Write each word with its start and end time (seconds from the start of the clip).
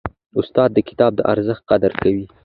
استاد 0.39 0.69
د 0.73 0.77
کتاب 0.89 1.11
د 1.15 1.19
ارزښت 1.33 1.63
قدر 1.71 1.91
کوي. 2.01 2.25